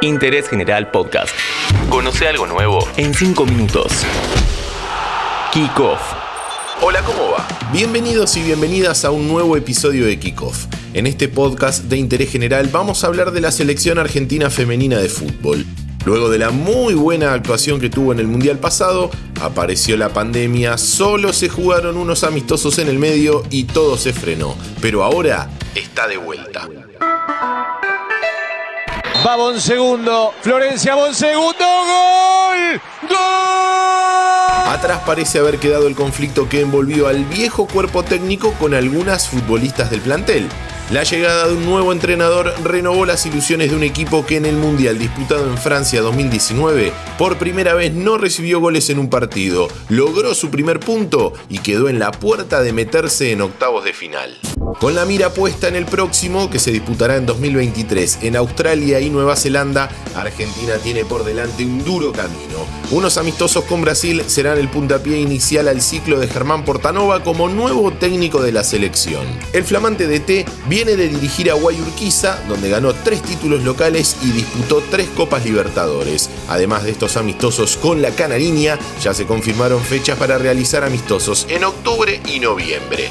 [0.00, 1.34] Interés General Podcast.
[1.90, 3.92] Conoce algo nuevo en 5 minutos.
[5.52, 6.00] Kickoff.
[6.80, 7.48] Hola, ¿cómo va?
[7.72, 10.66] Bienvenidos y bienvenidas a un nuevo episodio de Kickoff.
[10.94, 15.08] En este podcast de interés general vamos a hablar de la selección argentina femenina de
[15.08, 15.66] fútbol.
[16.04, 19.10] Luego de la muy buena actuación que tuvo en el Mundial pasado,
[19.40, 24.56] apareció la pandemia, solo se jugaron unos amistosos en el medio y todo se frenó.
[24.80, 26.68] Pero ahora está de vuelta.
[29.26, 30.32] Va Bonsegundo.
[30.42, 31.64] Florencia Bonsegundo.
[31.64, 32.80] ¡Gol!
[33.08, 33.18] ¡Gol!
[34.68, 39.90] Atrás parece haber quedado el conflicto que envolvió al viejo cuerpo técnico con algunas futbolistas
[39.90, 40.48] del plantel.
[40.90, 44.56] La llegada de un nuevo entrenador renovó las ilusiones de un equipo que en el
[44.56, 50.34] Mundial disputado en Francia 2019 por primera vez no recibió goles en un partido, logró
[50.34, 54.38] su primer punto y quedó en la puerta de meterse en octavos de final.
[54.76, 59.10] Con la mira puesta en el próximo, que se disputará en 2023 en Australia y
[59.10, 62.66] Nueva Zelanda, Argentina tiene por delante un duro camino.
[62.90, 67.92] Unos amistosos con Brasil serán el puntapié inicial al ciclo de Germán Portanova como nuevo
[67.92, 69.26] técnico de la selección.
[69.52, 74.82] El flamante DT viene de dirigir a Guayurquiza, donde ganó tres títulos locales y disputó
[74.90, 76.30] tres Copas Libertadores.
[76.48, 81.64] Además de estos amistosos con la Canariña, ya se confirmaron fechas para realizar amistosos en
[81.64, 83.10] octubre y noviembre.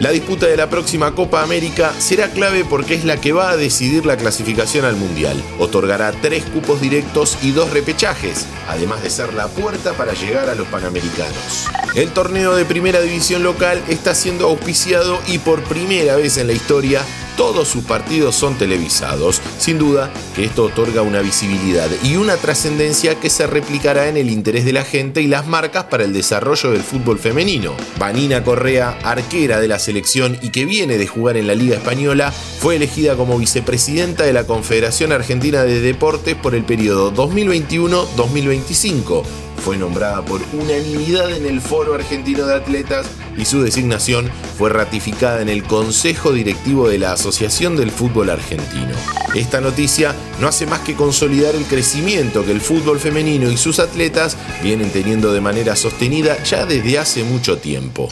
[0.00, 3.56] La disputa de la próxima Copa América será clave porque es la que va a
[3.56, 5.40] decidir la clasificación al Mundial.
[5.58, 10.54] Otorgará tres cupos directos y dos repechajes, además de ser la puerta para llegar a
[10.54, 11.66] los Panamericanos.
[11.94, 16.52] El torneo de primera división local está siendo auspiciado y por primera vez en la
[16.52, 17.02] historia
[17.38, 19.40] todos sus partidos son televisados.
[19.58, 24.28] Sin duda que esto otorga una visibilidad y una trascendencia que se replicará en el
[24.28, 27.74] interés de la gente y las marcas para el desarrollo del fútbol femenino.
[27.98, 32.32] Vanina Correa, arquera de la selección y que viene de jugar en la Liga Española,
[32.32, 39.76] fue elegida como vicepresidenta de la Confederación Argentina de Deportes por el periodo 2021-2025 fue
[39.76, 43.06] nombrada por unanimidad en el Foro Argentino de Atletas
[43.36, 48.94] y su designación fue ratificada en el Consejo Directivo de la Asociación del Fútbol Argentino.
[49.34, 53.78] Esta noticia no hace más que consolidar el crecimiento que el fútbol femenino y sus
[53.78, 58.08] atletas vienen teniendo de manera sostenida ya desde hace mucho tiempo.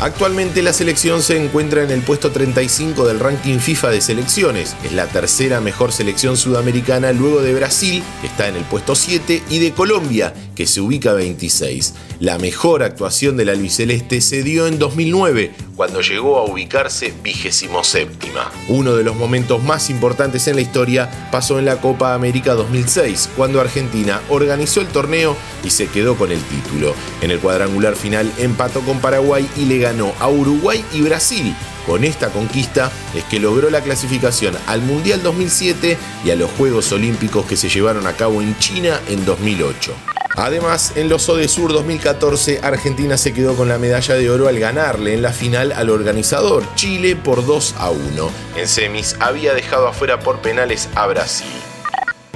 [0.00, 4.76] Actualmente la selección se encuentra en el puesto 35 del ranking FIFA de selecciones.
[4.84, 9.42] Es la tercera mejor selección sudamericana luego de Brasil, que está en el puesto 7,
[9.50, 11.94] y de Colombia, que se ubica 26.
[12.20, 17.82] La mejor actuación de la albiceleste se dio en 2009, cuando llegó a ubicarse vigésimo
[17.82, 18.52] séptima.
[18.68, 23.30] Uno de los momentos más importantes en la historia pasó en la Copa América 2006,
[23.36, 26.94] cuando Argentina organizó el torneo y se quedó con el título.
[27.20, 31.54] En el cuadrangular final empató con Paraguay y le ganó a Uruguay y Brasil.
[31.86, 36.92] Con esta conquista es que logró la clasificación al Mundial 2007 y a los Juegos
[36.92, 39.94] Olímpicos que se llevaron a cabo en China en 2008.
[40.36, 45.14] Además, en los Sur 2014, Argentina se quedó con la medalla de oro al ganarle
[45.14, 48.30] en la final al organizador, Chile, por 2 a 1.
[48.56, 51.48] En semis había dejado afuera por penales a Brasil.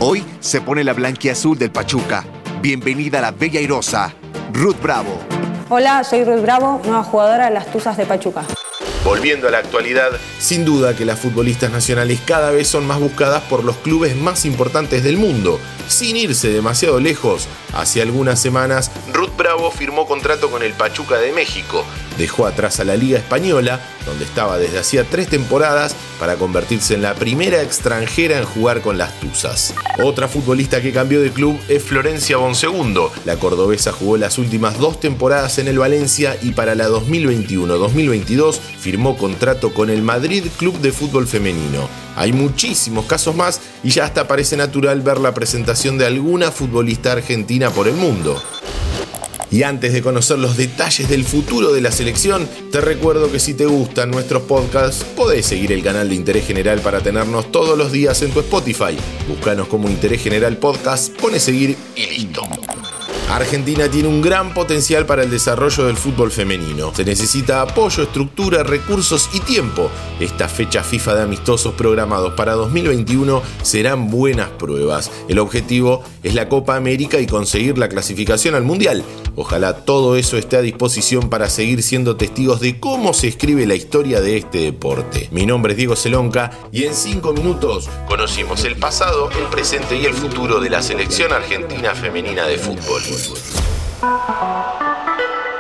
[0.01, 2.25] Hoy se pone la blanquiazul del Pachuca.
[2.63, 4.15] Bienvenida a la Bella Irosa,
[4.53, 5.32] Ruth Bravo.
[5.75, 8.45] Hola, soy Ruth Bravo, nueva jugadora de las Tuzas de Pachuca.
[9.05, 13.43] Volviendo a la actualidad, sin duda que las futbolistas nacionales cada vez son más buscadas
[13.45, 15.59] por los clubes más importantes del mundo.
[15.89, 21.33] Sin irse demasiado lejos, hace algunas semanas Ruth Bravo firmó contrato con el Pachuca de
[21.33, 21.87] México,
[22.23, 27.03] dejó atrás a la Liga Española, donde estaba desde hacía tres temporadas, para convertirse en
[27.03, 29.75] la primera extranjera en jugar con las Tuzas.
[30.01, 33.11] Otra futbolista que cambió de club es Florencia Bonsegundo.
[33.25, 39.19] La cordobesa jugó las últimas dos temporadas en el Valencia y para la 2021-2022 firmó
[39.19, 41.89] contrato con el Madrid Club de Fútbol Femenino.
[42.15, 47.11] Hay muchísimos casos más y ya hasta parece natural ver la presentación de alguna futbolista
[47.11, 48.41] argentina por el mundo.
[49.53, 53.53] Y antes de conocer los detalles del futuro de la selección, te recuerdo que si
[53.53, 57.93] te gustan nuestros podcasts, podés seguir el canal de Interés General para tenernos todos los
[57.93, 58.97] días en tu Spotify.
[59.29, 62.49] Búscanos como Interés General Podcast, pone seguir y listo.
[63.31, 66.93] Argentina tiene un gran potencial para el desarrollo del fútbol femenino.
[66.95, 69.91] Se necesita apoyo, estructura, recursos y tiempo.
[70.21, 75.11] Estas fechas FIFA de amistosos programados para 2021 serán buenas pruebas.
[75.29, 79.03] El objetivo es la Copa América y conseguir la clasificación al Mundial.
[79.35, 83.75] Ojalá todo eso esté a disposición para seguir siendo testigos de cómo se escribe la
[83.75, 85.29] historia de este deporte.
[85.31, 90.05] Mi nombre es Diego Celonca y en 5 minutos conocimos el pasado, el presente y
[90.05, 93.03] el futuro de la selección argentina femenina de fútbol.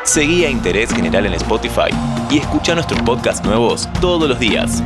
[0.04, 1.90] Seguí a Interés General en Spotify
[2.30, 4.82] y escucha nuestros podcasts nuevos todos los días.